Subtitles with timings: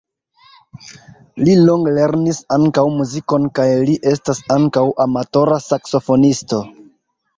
[1.47, 6.63] Li longe lernis ankaŭ muzikon kaj li estas ankaŭ amatora saksofonisto.